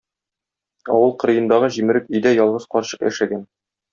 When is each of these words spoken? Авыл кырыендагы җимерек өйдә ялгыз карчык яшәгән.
Авыл 0.93 1.11
кырыендагы 1.23 1.69
җимерек 1.77 2.09
өйдә 2.15 2.33
ялгыз 2.39 2.67
карчык 2.77 3.07
яшәгән. 3.11 3.45